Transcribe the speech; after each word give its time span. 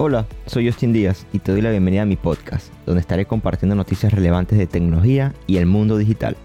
Hola, 0.00 0.28
soy 0.46 0.68
Justin 0.68 0.92
Díaz 0.92 1.26
y 1.32 1.40
te 1.40 1.50
doy 1.50 1.60
la 1.60 1.72
bienvenida 1.72 2.02
a 2.02 2.06
mi 2.06 2.14
podcast, 2.14 2.72
donde 2.86 3.00
estaré 3.00 3.26
compartiendo 3.26 3.74
noticias 3.74 4.12
relevantes 4.12 4.56
de 4.56 4.68
tecnología 4.68 5.34
y 5.48 5.56
el 5.56 5.66
mundo 5.66 5.96
digital. 5.96 6.36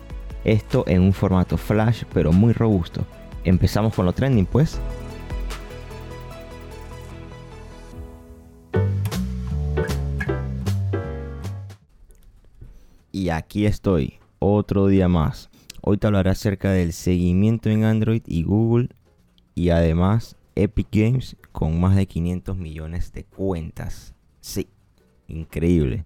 Esto 0.43 0.85
en 0.87 1.03
un 1.03 1.13
formato 1.13 1.55
flash 1.55 2.01
pero 2.15 2.31
muy 2.31 2.51
robusto. 2.51 3.05
Empezamos 3.43 3.93
con 3.93 4.07
lo 4.07 4.13
trending 4.13 4.47
pues. 4.47 4.81
Y 13.11 13.29
aquí 13.29 13.67
estoy, 13.67 14.15
otro 14.39 14.87
día 14.87 15.07
más. 15.07 15.51
Hoy 15.81 15.99
te 15.99 16.07
hablaré 16.07 16.31
acerca 16.31 16.71
del 16.71 16.91
seguimiento 16.91 17.69
en 17.69 17.83
Android 17.83 18.23
y 18.25 18.41
Google 18.41 18.89
y 19.53 19.69
además 19.69 20.37
Epic 20.55 20.87
Games 20.91 21.37
con 21.53 21.79
más 21.79 21.95
de 21.95 22.07
500 22.07 22.57
millones 22.57 23.13
de 23.13 23.23
cuentas. 23.23 24.13
Sí, 24.41 24.67
increíble. 25.29 26.03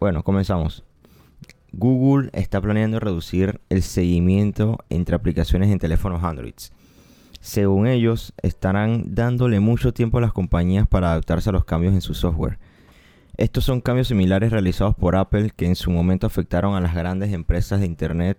Bueno, 0.00 0.24
comenzamos. 0.24 0.82
Google 1.72 2.30
está 2.32 2.60
planeando 2.60 2.98
reducir 2.98 3.60
el 3.68 3.82
seguimiento 3.82 4.78
entre 4.90 5.14
aplicaciones 5.14 5.70
en 5.70 5.78
teléfonos 5.78 6.24
Android. 6.24 6.54
Según 7.40 7.86
ellos, 7.86 8.32
estarán 8.42 9.14
dándole 9.14 9.60
mucho 9.60 9.92
tiempo 9.92 10.18
a 10.18 10.20
las 10.22 10.32
compañías 10.32 10.88
para 10.88 11.10
adaptarse 11.10 11.50
a 11.50 11.52
los 11.52 11.64
cambios 11.64 11.92
en 11.92 12.00
su 12.00 12.14
software. 12.14 12.58
Estos 13.36 13.64
son 13.64 13.80
cambios 13.80 14.08
similares 14.08 14.50
realizados 14.52 14.94
por 14.94 15.16
Apple 15.16 15.50
que 15.54 15.66
en 15.66 15.76
su 15.76 15.90
momento 15.90 16.26
afectaron 16.26 16.74
a 16.74 16.80
las 16.80 16.94
grandes 16.94 17.32
empresas 17.32 17.80
de 17.80 17.86
Internet, 17.86 18.38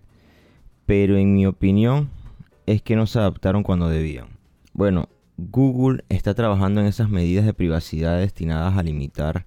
pero 0.86 1.18
en 1.18 1.34
mi 1.34 1.46
opinión 1.46 2.10
es 2.66 2.82
que 2.82 2.96
no 2.96 3.06
se 3.06 3.20
adaptaron 3.20 3.62
cuando 3.62 3.90
debían. 3.90 4.35
Bueno, 4.78 5.08
Google 5.38 6.04
está 6.10 6.34
trabajando 6.34 6.82
en 6.82 6.88
esas 6.88 7.08
medidas 7.08 7.46
de 7.46 7.54
privacidad 7.54 8.20
destinadas 8.20 8.78
a 8.78 8.84
limitar 8.84 9.46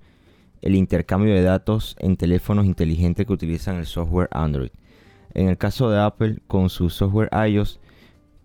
el 0.63 0.75
intercambio 0.75 1.35
de 1.35 1.43
datos 1.43 1.97
en 1.99 2.17
teléfonos 2.17 2.65
inteligentes 2.65 3.27
que 3.27 3.33
utilizan 3.35 3.77
el 3.77 3.85
software 3.85 4.31
Android. 4.33 4.71
En 5.35 5.51
el 5.51 5.59
caso 5.59 5.91
de 5.91 6.01
Apple, 6.01 6.39
con 6.47 6.71
su 6.71 6.89
software 6.89 7.29
iOS, 7.47 7.79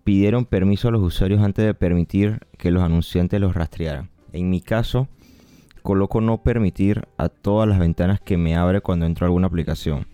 pidieron 0.04 0.44
permiso 0.44 0.88
a 0.88 0.90
los 0.90 1.02
usuarios 1.02 1.40
antes 1.40 1.64
de 1.64 1.72
permitir 1.72 2.40
que 2.58 2.70
los 2.70 2.82
anunciantes 2.82 3.40
los 3.40 3.54
rastrearan. 3.54 4.10
En 4.34 4.50
mi 4.50 4.60
caso, 4.60 5.08
coloco 5.80 6.20
no 6.20 6.42
permitir 6.42 7.08
a 7.16 7.30
todas 7.30 7.66
las 7.66 7.78
ventanas 7.78 8.20
que 8.20 8.36
me 8.36 8.56
abre 8.56 8.82
cuando 8.82 9.06
entro 9.06 9.24
a 9.24 9.28
alguna 9.28 9.46
aplicación. 9.46 10.06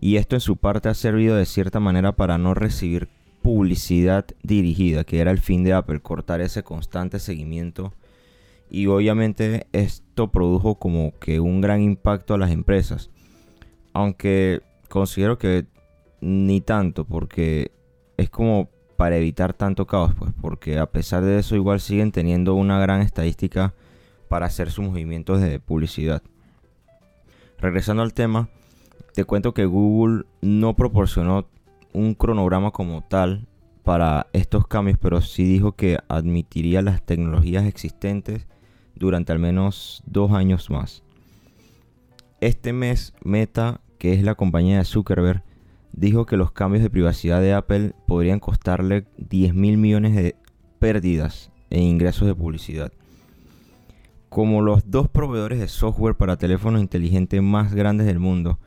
Y 0.00 0.18
esto 0.18 0.36
en 0.36 0.40
su 0.40 0.56
parte 0.56 0.88
ha 0.88 0.94
servido 0.94 1.34
de 1.34 1.46
cierta 1.46 1.80
manera 1.80 2.12
para 2.12 2.38
no 2.38 2.54
recibir 2.54 3.08
publicidad 3.42 4.26
dirigida, 4.42 5.04
que 5.04 5.20
era 5.20 5.30
el 5.30 5.38
fin 5.38 5.64
de 5.64 5.72
Apple, 5.72 6.00
cortar 6.00 6.40
ese 6.40 6.62
constante 6.62 7.18
seguimiento. 7.18 7.92
Y 8.70 8.86
obviamente 8.86 9.66
esto 9.72 10.32
produjo 10.32 10.76
como 10.76 11.12
que 11.18 11.40
un 11.40 11.60
gran 11.60 11.82
impacto 11.82 12.34
a 12.34 12.38
las 12.38 12.50
empresas. 12.50 13.10
Aunque 13.92 14.62
considero 14.88 15.38
que 15.38 15.66
ni 16.20 16.60
tanto, 16.60 17.04
porque 17.04 17.72
es 18.16 18.30
como 18.30 18.70
para 18.96 19.16
evitar 19.16 19.52
tanto 19.52 19.86
caos, 19.86 20.14
pues, 20.16 20.32
porque 20.40 20.78
a 20.78 20.86
pesar 20.86 21.24
de 21.24 21.38
eso 21.38 21.56
igual 21.56 21.80
siguen 21.80 22.12
teniendo 22.12 22.54
una 22.54 22.78
gran 22.78 23.02
estadística 23.02 23.74
para 24.28 24.46
hacer 24.46 24.70
sus 24.70 24.84
movimientos 24.84 25.40
de 25.40 25.58
publicidad. 25.58 26.22
Regresando 27.58 28.02
al 28.02 28.14
tema, 28.14 28.48
te 29.12 29.24
cuento 29.24 29.52
que 29.52 29.66
Google 29.66 30.24
no 30.40 30.74
proporcionó 30.74 31.46
un 31.92 32.14
cronograma 32.14 32.70
como 32.70 33.02
tal 33.02 33.46
para 33.82 34.26
estos 34.32 34.66
cambios, 34.66 34.98
pero 34.98 35.20
sí 35.20 35.44
dijo 35.44 35.72
que 35.72 35.98
admitiría 36.08 36.82
las 36.82 37.02
tecnologías 37.02 37.64
existentes 37.64 38.46
durante 38.94 39.32
al 39.32 39.38
menos 39.38 40.02
dos 40.06 40.32
años 40.32 40.70
más. 40.70 41.02
Este 42.40 42.72
mes, 42.72 43.14
Meta, 43.22 43.80
que 43.98 44.12
es 44.14 44.22
la 44.22 44.34
compañía 44.34 44.78
de 44.78 44.84
Zuckerberg, 44.84 45.42
dijo 45.92 46.26
que 46.26 46.36
los 46.36 46.52
cambios 46.52 46.82
de 46.82 46.90
privacidad 46.90 47.40
de 47.40 47.52
Apple 47.52 47.92
podrían 48.06 48.40
costarle 48.40 49.04
10 49.18 49.54
mil 49.54 49.76
millones 49.76 50.14
de 50.14 50.36
pérdidas 50.78 51.50
en 51.70 51.82
ingresos 51.82 52.26
de 52.26 52.34
publicidad. 52.34 52.92
Como 54.28 54.62
los 54.62 54.90
dos 54.90 55.08
proveedores 55.08 55.60
de 55.60 55.68
software 55.68 56.16
para 56.16 56.36
teléfonos 56.36 56.80
inteligentes 56.80 57.42
más 57.42 57.74
grandes 57.74 58.06
del 58.06 58.18
mundo, 58.18 58.58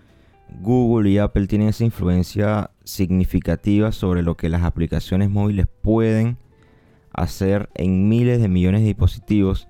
Google 0.49 1.09
y 1.09 1.17
Apple 1.17 1.47
tienen 1.47 1.69
esa 1.69 1.83
influencia 1.83 2.71
significativa 2.83 3.91
sobre 3.91 4.23
lo 4.23 4.37
que 4.37 4.49
las 4.49 4.63
aplicaciones 4.63 5.29
móviles 5.29 5.67
pueden 5.81 6.37
hacer 7.11 7.69
en 7.75 8.09
miles 8.09 8.41
de 8.41 8.47
millones 8.47 8.81
de 8.81 8.87
dispositivos. 8.87 9.67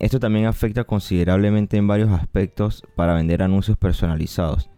Esto 0.00 0.18
también 0.18 0.46
afecta 0.46 0.84
considerablemente 0.84 1.76
en 1.76 1.86
varios 1.86 2.10
aspectos 2.10 2.82
para 2.96 3.14
vender 3.14 3.42
anuncios 3.42 3.76
personalizados. 3.76 4.68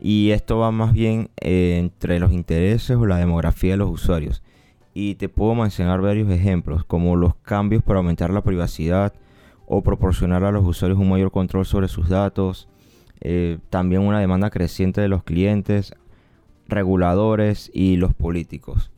Y 0.00 0.30
esto 0.30 0.58
va 0.58 0.70
más 0.70 0.92
bien 0.92 1.30
eh, 1.40 1.76
entre 1.78 2.18
los 2.20 2.32
intereses 2.32 2.96
o 2.96 3.06
la 3.06 3.18
demografía 3.18 3.72
de 3.72 3.76
los 3.78 3.90
usuarios. 3.90 4.42
Y 4.94 5.16
te 5.16 5.28
puedo 5.28 5.54
mencionar 5.54 6.00
varios 6.00 6.30
ejemplos, 6.30 6.84
como 6.84 7.16
los 7.16 7.34
cambios 7.36 7.82
para 7.82 7.98
aumentar 7.98 8.30
la 8.30 8.42
privacidad 8.42 9.12
o 9.66 9.82
proporcionar 9.82 10.44
a 10.44 10.50
los 10.50 10.66
usuarios 10.66 10.98
un 10.98 11.10
mayor 11.10 11.30
control 11.30 11.66
sobre 11.66 11.88
sus 11.88 12.08
datos, 12.08 12.68
eh, 13.20 13.58
también 13.68 14.02
una 14.02 14.20
demanda 14.20 14.50
creciente 14.50 15.00
de 15.00 15.08
los 15.08 15.22
clientes, 15.22 15.94
reguladores 16.68 17.70
y 17.74 17.96
los 17.96 18.14
políticos. 18.14 18.90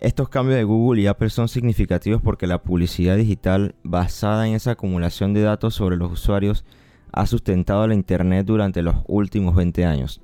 Estos 0.00 0.28
cambios 0.30 0.56
de 0.56 0.64
Google 0.64 1.02
y 1.02 1.06
Apple 1.06 1.30
son 1.30 1.48
significativos 1.48 2.22
porque 2.22 2.46
la 2.46 2.62
publicidad 2.62 3.16
digital 3.16 3.74
basada 3.82 4.46
en 4.46 4.54
esa 4.54 4.72
acumulación 4.72 5.34
de 5.34 5.42
datos 5.42 5.74
sobre 5.74 5.96
los 5.96 6.10
usuarios 6.10 6.64
ha 7.12 7.26
sustentado 7.26 7.86
la 7.86 7.94
Internet 7.94 8.46
durante 8.46 8.82
los 8.82 8.96
últimos 9.08 9.54
20 9.56 9.84
años. 9.84 10.20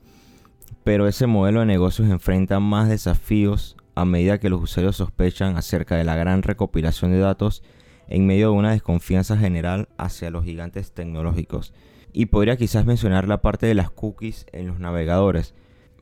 Pero 0.83 1.07
ese 1.09 1.27
modelo 1.27 1.61
de 1.61 1.67
negocios 1.67 2.09
enfrenta 2.09 2.59
más 2.61 2.89
desafíos 2.89 3.77
a 3.95 4.05
medida 4.05 4.39
que 4.39 4.49
los 4.49 4.63
usuarios 4.63 4.97
sospechan 4.97 5.57
acerca 5.57 5.97
de 5.97 6.05
la 6.05 6.17
gran 6.17 6.43
recopilación 6.43 7.11
de 7.11 7.19
datos 7.19 7.63
en 8.09 8.27
medio 8.27 8.51
de 8.53 8.57
una 8.57 8.71
desconfianza 8.71 9.37
general 9.37 9.89
hacia 9.99 10.31
los 10.31 10.45
gigantes 10.45 10.93
tecnológicos 10.93 11.75
y 12.13 12.27
podría 12.27 12.57
quizás 12.57 12.87
mencionar 12.87 13.29
la 13.29 13.43
parte 13.43 13.67
de 13.67 13.75
las 13.75 13.91
cookies 13.91 14.47
en 14.53 14.67
los 14.67 14.79
navegadores, 14.79 15.55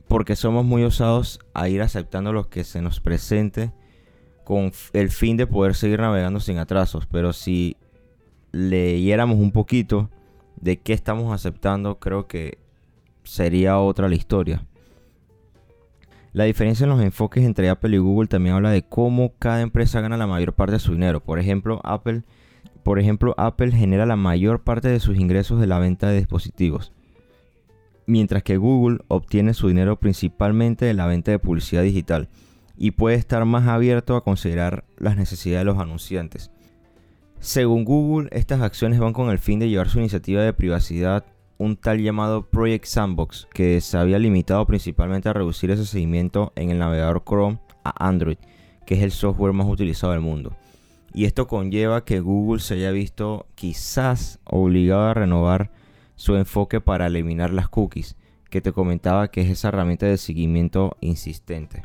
porque 0.09 0.37
somos 0.37 0.65
muy 0.65 0.84
osados 0.84 1.41
a 1.54 1.69
ir 1.69 1.82
aceptando 1.82 2.32
lo 2.32 2.48
que 2.48 2.65
se 2.65 2.82
nos 2.82 3.00
presente 3.00 3.72
con 4.44 4.72
el 4.92 5.10
fin 5.10 5.37
de 5.37 5.47
poder 5.47 5.75
seguir 5.75 6.00
navegando 6.00 6.41
sin 6.41 6.59
atrasos, 6.59 7.06
pero 7.06 7.32
si 7.32 7.76
leyéramos 8.53 9.38
un 9.38 9.53
poquito 9.53 10.10
de 10.56 10.78
qué 10.78 10.92
estamos 10.92 11.32
aceptando, 11.32 11.98
creo 11.98 12.26
que 12.26 12.59
sería 13.25 13.78
otra 13.78 14.09
la 14.09 14.15
historia. 14.15 14.66
La 16.32 16.44
diferencia 16.44 16.84
en 16.84 16.91
los 16.91 17.00
enfoques 17.00 17.44
entre 17.44 17.69
Apple 17.69 17.94
y 17.94 17.98
Google 17.98 18.28
también 18.28 18.56
habla 18.56 18.71
de 18.71 18.82
cómo 18.82 19.34
cada 19.38 19.60
empresa 19.60 20.00
gana 20.00 20.16
la 20.16 20.26
mayor 20.26 20.53
parte 20.53 20.72
de 20.72 20.78
su 20.81 20.92
dinero. 20.92 21.21
Por 21.21 21.38
ejemplo, 21.38 21.81
Apple 21.84 22.25
por 22.84 22.99
ejemplo, 22.99 23.34
Apple 23.39 23.72
genera 23.72 24.05
la 24.05 24.15
mayor 24.15 24.62
parte 24.62 24.89
de 24.89 25.00
sus 25.00 25.19
ingresos 25.19 25.59
de 25.59 25.67
la 25.67 25.78
venta 25.78 26.09
de 26.09 26.19
dispositivos, 26.19 26.93
mientras 28.06 28.43
que 28.43 28.59
Google 28.59 28.99
obtiene 29.09 29.55
su 29.55 29.69
dinero 29.69 29.99
principalmente 29.99 30.84
de 30.84 30.93
la 30.93 31.06
venta 31.06 31.31
de 31.31 31.39
publicidad 31.39 31.83
digital 31.83 32.28
y 32.77 32.91
puede 32.91 33.17
estar 33.17 33.43
más 33.47 33.67
abierto 33.69 34.17
a 34.17 34.22
considerar 34.22 34.84
las 34.99 35.17
necesidades 35.17 35.62
de 35.62 35.72
los 35.72 35.81
anunciantes. 35.81 36.50
Según 37.41 37.84
Google, 37.84 38.28
estas 38.33 38.61
acciones 38.61 39.01
van 39.01 39.15
con 39.15 39.31
el 39.31 39.39
fin 39.39 39.59
de 39.59 39.71
llevar 39.71 39.89
su 39.89 39.99
iniciativa 39.99 40.43
de 40.43 40.53
privacidad 40.53 41.25
un 41.56 41.77
tal 41.77 42.03
llamado 42.03 42.51
Project 42.51 42.84
Sandbox, 42.84 43.49
que 43.55 43.81
se 43.81 43.97
había 43.97 44.19
limitado 44.19 44.66
principalmente 44.66 45.31
a 45.31 45.33
reducir 45.33 45.71
ese 45.71 45.87
seguimiento 45.87 46.53
en 46.56 46.71
el 46.71 46.78
navegador 46.78 47.22
Chrome 47.25 47.61
a 47.83 48.09
Android, 48.09 48.39
que 48.84 48.97
es 48.97 49.03
el 49.03 49.12
software 49.12 49.55
más 49.55 49.69
utilizado 49.69 50.12
del 50.12 50.21
mundo 50.21 50.55
y 51.15 51.27
esto 51.27 51.47
conlleva 51.47 52.05
que 52.05 52.19
Google 52.19 52.61
se 52.61 52.75
haya 52.75 52.91
visto 52.91 53.47
quizás 53.55 54.41
obligado 54.45 55.05
a 55.05 55.15
renovar 55.15 55.71
su 56.16 56.34
enfoque 56.34 56.81
para 56.81 57.07
eliminar 57.07 57.53
las 57.53 57.69
cookies, 57.69 58.16
que 58.51 58.61
te 58.61 58.72
comentaba 58.72 59.28
que 59.28 59.43
es 59.43 59.49
esa 59.49 59.69
herramienta 59.69 60.07
de 60.07 60.19
seguimiento 60.19 60.97
insistente. 61.01 61.84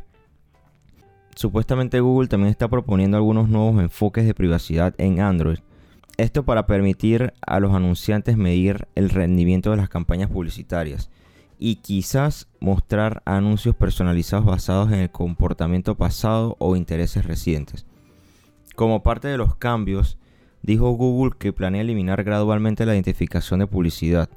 Supuestamente 1.36 2.00
Google 2.00 2.28
también 2.28 2.50
está 2.50 2.68
proponiendo 2.68 3.18
algunos 3.18 3.50
nuevos 3.50 3.80
enfoques 3.81 4.26
de 4.26 4.34
privacidad 4.34 4.94
en 4.98 5.22
Android. 5.22 5.60
Esto 6.18 6.44
para 6.44 6.66
permitir 6.66 7.34
a 7.40 7.60
los 7.60 7.74
anunciantes 7.74 8.36
medir 8.36 8.88
el 8.96 9.10
rendimiento 9.10 9.72
de 9.72 9.78
las 9.78 9.90
campañas 9.90 10.30
publicitarias 10.30 11.10
y 11.60 11.75
quizás 11.75 12.48
mostrar 12.60 13.22
anuncios 13.25 13.75
personalizados 13.75 14.46
basados 14.46 14.92
en 14.92 15.00
el 15.00 15.12
comportamiento 15.12 15.96
pasado 15.96 16.58
o 16.60 16.75
intereses 16.75 17.25
recientes. 17.25 17.86
Como 18.80 19.04
parte 19.04 19.28
de 19.28 19.38
los 19.38 19.58
cambios, 19.58 20.18
dijo 20.62 20.92
Google 20.92 21.34
que 21.38 21.52
planea 21.52 21.81
eliminar 21.81 22.24
gradualmente 22.24 22.86
la 22.86 22.94
identificación 22.94 23.60
de 23.60 23.68
publicidad. 23.68 24.30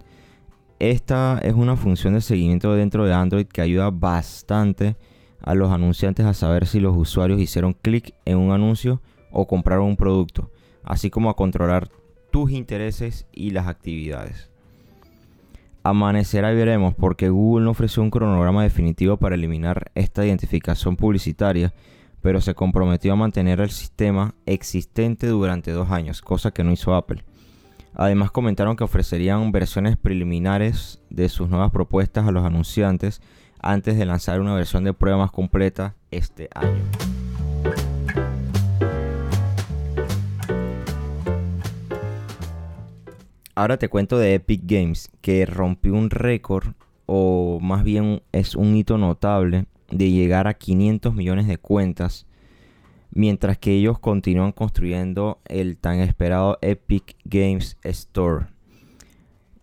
Esta 0.80 1.38
es 1.44 1.54
una 1.54 1.76
función 1.76 2.14
de 2.14 2.22
seguimiento 2.22 2.74
dentro 2.74 3.04
de 3.04 3.14
Android 3.14 3.46
que 3.46 3.60
ayuda 3.60 3.90
bastante 3.92 4.96
a 5.40 5.54
los 5.54 5.70
anunciantes 5.70 6.26
a 6.26 6.34
saber 6.34 6.66
si 6.66 6.80
los 6.80 6.96
usuarios 6.96 7.40
hicieron 7.40 7.72
clic 7.72 8.16
en 8.24 8.36
un 8.36 8.50
anuncio 8.50 9.00
o 9.30 9.46
compraron 9.46 9.86
un 9.86 9.96
producto. 9.96 10.50
así 10.82 11.08
como 11.08 11.30
a 11.30 11.36
controlar 11.36 11.88
tus 12.32 12.50
intereses 12.50 13.28
y 13.30 13.50
las 13.50 13.68
actividades. 13.68 14.50
Amanecerá 15.84 16.52
y 16.52 16.56
veremos 16.56 16.94
porque 16.94 17.28
Google 17.28 17.66
no 17.66 17.70
ofreció 17.70 18.02
un 18.02 18.10
cronograma 18.10 18.64
definitivo 18.64 19.18
para 19.18 19.36
eliminar 19.36 19.92
esta 19.94 20.26
identificación 20.26 20.96
publicitaria, 20.96 21.72
pero 22.22 22.40
se 22.40 22.54
comprometió 22.54 23.12
a 23.12 23.16
mantener 23.16 23.60
el 23.60 23.70
sistema 23.70 24.34
existente 24.46 25.26
durante 25.26 25.72
dos 25.72 25.90
años, 25.90 26.22
cosa 26.22 26.52
que 26.52 26.64
no 26.64 26.72
hizo 26.72 26.94
Apple. 26.94 27.24
Además 27.94 28.30
comentaron 28.30 28.76
que 28.76 28.84
ofrecerían 28.84 29.52
versiones 29.52 29.98
preliminares 29.98 31.02
de 31.10 31.28
sus 31.28 31.50
nuevas 31.50 31.72
propuestas 31.72 32.26
a 32.26 32.32
los 32.32 32.44
anunciantes 32.44 33.20
antes 33.60 33.98
de 33.98 34.06
lanzar 34.06 34.40
una 34.40 34.54
versión 34.54 34.84
de 34.84 34.94
prueba 34.94 35.18
más 35.18 35.30
completa 35.30 35.94
este 36.10 36.48
año. 36.54 36.82
Ahora 43.54 43.76
te 43.76 43.90
cuento 43.90 44.16
de 44.16 44.34
Epic 44.34 44.62
Games, 44.64 45.10
que 45.20 45.44
rompió 45.44 45.92
un 45.92 46.08
récord, 46.08 46.68
o 47.04 47.58
más 47.60 47.84
bien 47.84 48.22
es 48.32 48.54
un 48.54 48.74
hito 48.74 48.96
notable, 48.96 49.66
de 49.92 50.10
llegar 50.10 50.48
a 50.48 50.54
500 50.54 51.14
millones 51.14 51.46
de 51.46 51.58
cuentas, 51.58 52.26
mientras 53.10 53.58
que 53.58 53.72
ellos 53.72 53.98
continúan 53.98 54.52
construyendo 54.52 55.40
el 55.44 55.76
tan 55.76 56.00
esperado 56.00 56.58
Epic 56.62 57.16
Games 57.24 57.76
Store. 57.84 58.46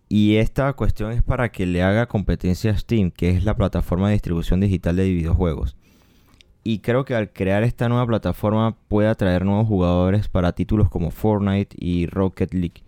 Y 0.08 0.36
esta 0.36 0.72
cuestión 0.72 1.12
es 1.12 1.22
para 1.22 1.50
que 1.50 1.66
le 1.66 1.82
haga 1.82 2.06
competencia 2.06 2.70
a 2.72 2.76
Steam, 2.76 3.10
que 3.10 3.30
es 3.30 3.44
la 3.44 3.56
plataforma 3.56 4.08
de 4.08 4.14
distribución 4.14 4.60
digital 4.60 4.96
de 4.96 5.08
videojuegos. 5.08 5.76
Y 6.62 6.80
creo 6.80 7.04
que 7.04 7.14
al 7.14 7.32
crear 7.32 7.62
esta 7.62 7.88
nueva 7.88 8.06
plataforma 8.06 8.76
puede 8.88 9.08
atraer 9.08 9.44
nuevos 9.44 9.66
jugadores 9.66 10.28
para 10.28 10.52
títulos 10.52 10.90
como 10.90 11.10
Fortnite 11.10 11.76
y 11.78 12.06
Rocket 12.06 12.52
League. 12.52 12.82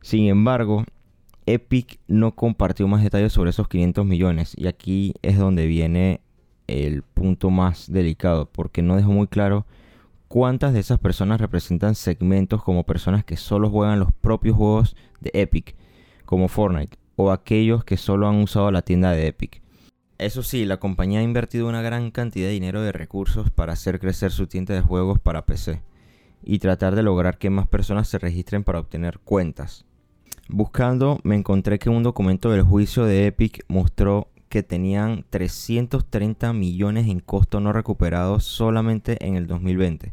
Sin 0.00 0.26
embargo, 0.26 0.84
Epic 1.46 2.00
no 2.08 2.34
compartió 2.34 2.88
más 2.88 3.02
detalles 3.02 3.32
sobre 3.32 3.50
esos 3.50 3.68
500 3.68 4.04
millones 4.04 4.54
y 4.56 4.66
aquí 4.66 5.14
es 5.22 5.38
donde 5.38 5.66
viene 5.66 6.20
el 6.66 7.02
punto 7.02 7.50
más 7.50 7.90
delicado 7.90 8.46
porque 8.46 8.82
no 8.82 8.96
dejó 8.96 9.10
muy 9.12 9.26
claro 9.26 9.66
cuántas 10.28 10.72
de 10.72 10.80
esas 10.80 10.98
personas 10.98 11.40
representan 11.40 11.94
segmentos 11.94 12.62
como 12.62 12.84
personas 12.84 13.24
que 13.24 13.36
solo 13.36 13.70
juegan 13.70 14.00
los 14.00 14.12
propios 14.12 14.56
juegos 14.56 14.96
de 15.20 15.30
Epic 15.34 15.74
como 16.24 16.48
Fortnite 16.48 16.98
o 17.16 17.30
aquellos 17.30 17.84
que 17.84 17.96
solo 17.96 18.28
han 18.28 18.36
usado 18.36 18.70
la 18.70 18.82
tienda 18.82 19.12
de 19.12 19.28
Epic. 19.28 19.62
Eso 20.18 20.42
sí, 20.42 20.64
la 20.64 20.78
compañía 20.78 21.20
ha 21.20 21.24
invertido 21.24 21.68
una 21.68 21.82
gran 21.82 22.10
cantidad 22.10 22.46
de 22.46 22.52
dinero 22.52 22.82
de 22.82 22.92
recursos 22.92 23.50
para 23.50 23.72
hacer 23.72 23.98
crecer 23.98 24.30
su 24.30 24.46
tienda 24.46 24.74
de 24.74 24.80
juegos 24.80 25.18
para 25.18 25.44
PC 25.44 25.82
y 26.42 26.58
tratar 26.58 26.94
de 26.94 27.02
lograr 27.02 27.38
que 27.38 27.50
más 27.50 27.66
personas 27.66 28.08
se 28.08 28.18
registren 28.18 28.64
para 28.64 28.78
obtener 28.78 29.18
cuentas. 29.18 29.84
Buscando 30.48 31.18
me 31.24 31.34
encontré 31.34 31.78
que 31.78 31.90
un 31.90 32.02
documento 32.02 32.50
del 32.50 32.62
juicio 32.62 33.04
de 33.04 33.26
Epic 33.26 33.64
mostró 33.68 34.28
que 34.48 34.62
tenían 34.62 35.24
330 35.30 36.52
millones 36.52 37.08
en 37.08 37.20
costos 37.20 37.60
no 37.60 37.72
recuperados 37.72 38.44
solamente 38.44 39.16
en 39.26 39.36
el 39.36 39.46
2020. 39.46 40.12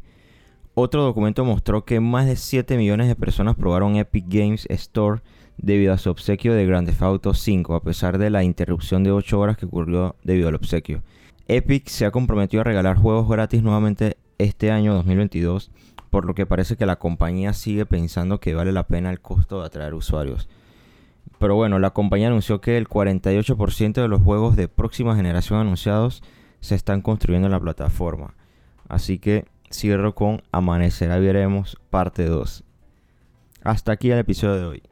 Otro 0.74 1.04
documento 1.04 1.46
mostró 1.46 1.86
que 1.86 2.00
más 2.00 2.26
de 2.26 2.36
7 2.36 2.78
millones 2.78 3.08
de 3.08 3.16
personas 3.16 3.56
probaron 3.56 3.96
Epic 3.96 4.26
Games 4.28 4.66
Store 4.70 5.22
debido 5.58 5.94
a 5.94 5.98
su 5.98 6.10
obsequio 6.10 6.54
de 6.54 6.66
Grand 6.66 6.88
Theft 6.88 7.02
Auto 7.02 7.34
5, 7.34 7.76
a 7.76 7.84
pesar 7.84 8.18
de 8.18 8.30
la 8.30 8.44
interrupción 8.44 9.04
de 9.04 9.12
8 9.12 9.40
horas 9.40 9.58
que 9.58 9.66
ocurrió 9.66 10.16
debido 10.24 10.48
al 10.48 10.56
obsequio. 10.56 11.04
Epic 11.48 11.88
se 11.88 12.06
ha 12.06 12.12
comprometido 12.12 12.62
a 12.62 12.64
regalar 12.64 12.98
juegos 12.98 13.28
gratis 13.28 13.62
nuevamente 13.62 14.18
este 14.38 14.72
año 14.72 14.94
2022 14.94 15.72
por 16.12 16.26
lo 16.26 16.36
que 16.36 16.46
parece 16.46 16.76
que 16.76 16.86
la 16.86 17.00
compañía 17.00 17.54
sigue 17.54 17.86
pensando 17.88 18.40
que 18.40 18.54
vale 18.54 18.74
la 18.74 18.86
pena 18.86 19.10
el 19.10 19.22
costo 19.22 19.62
de 19.62 19.66
atraer 19.66 19.96
usuarios. 19.96 20.50
Pero 21.40 21.56
bueno, 21.56 21.80
la 21.80 21.92
compañía 21.92 22.28
anunció 22.28 22.62
que 22.62 22.78
el 22.78 22.88
48% 22.88 23.94
de 23.94 24.08
los 24.08 24.22
juegos 24.22 24.56
de 24.56 24.68
próxima 24.68 25.16
generación 25.16 25.60
anunciados 25.60 26.22
se 26.60 26.76
están 26.76 27.02
construyendo 27.02 27.48
en 27.48 27.54
la 27.54 27.60
plataforma. 27.60 28.36
Así 28.88 29.18
que 29.18 29.46
cierro 29.72 30.14
con 30.14 30.44
Amanecerá 30.52 31.18
Veremos 31.18 31.78
parte 31.90 32.26
2. 32.26 32.64
Hasta 33.64 33.92
aquí 33.92 34.12
el 34.12 34.20
episodio 34.20 34.56
de 34.56 34.66
hoy. 34.66 34.91